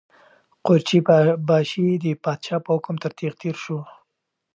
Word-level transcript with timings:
قورچي 0.65 0.99
باشي 1.47 1.87
د 2.03 2.05
پادشاه 2.23 2.63
په 2.65 2.69
حکم 2.75 2.95
تر 3.03 3.11
تېغ 3.17 3.33
تېر 3.41 3.55
شو. 3.63 3.79